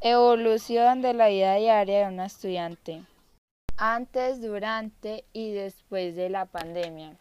[0.00, 3.04] Evolución de la vida diaria de un estudiante.
[3.76, 7.16] Antes, durante y después de la pandemia.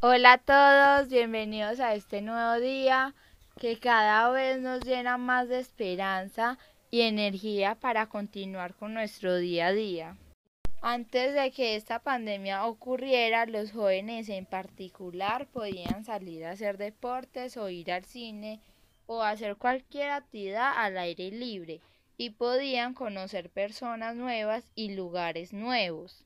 [0.00, 3.14] Hola a todos, bienvenidos a este nuevo día
[3.60, 6.58] que cada vez nos llena más de esperanza
[6.94, 10.16] y energía para continuar con nuestro día a día.
[10.80, 17.56] Antes de que esta pandemia ocurriera, los jóvenes en particular podían salir a hacer deportes
[17.56, 18.60] o ir al cine
[19.06, 21.80] o hacer cualquier actividad al aire libre
[22.16, 26.24] y podían conocer personas nuevas y lugares nuevos.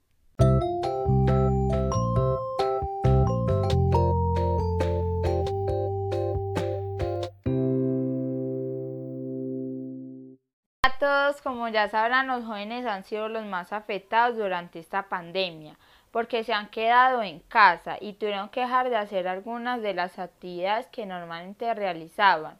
[10.98, 15.76] Todos, como ya sabrán, los jóvenes han sido los más afectados durante esta pandemia,
[16.10, 20.18] porque se han quedado en casa y tuvieron que dejar de hacer algunas de las
[20.18, 22.58] actividades que normalmente realizaban.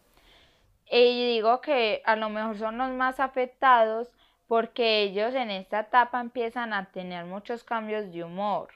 [0.91, 4.09] Y digo que a lo mejor son los más afectados
[4.47, 8.69] porque ellos en esta etapa empiezan a tener muchos cambios de humor.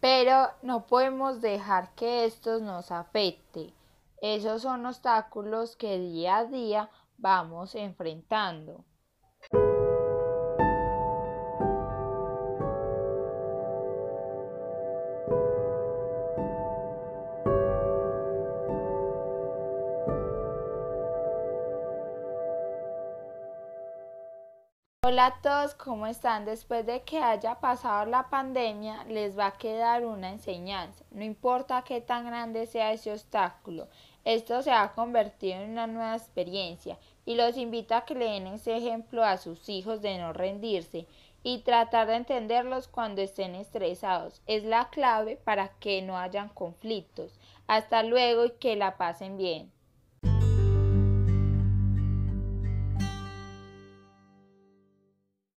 [0.00, 3.74] Pero no podemos dejar que estos nos afecte.
[4.22, 8.84] Esos son obstáculos que día a día vamos enfrentando.
[25.02, 26.44] Hola a todos, ¿cómo están?
[26.44, 31.02] Después de que haya pasado la pandemia, les va a quedar una enseñanza.
[31.10, 33.88] No importa qué tan grande sea ese obstáculo,
[34.26, 38.48] esto se ha convertido en una nueva experiencia y los invito a que le den
[38.48, 41.06] ese ejemplo a sus hijos de no rendirse
[41.42, 44.42] y tratar de entenderlos cuando estén estresados.
[44.46, 47.40] Es la clave para que no hayan conflictos.
[47.66, 49.72] Hasta luego y que la pasen bien.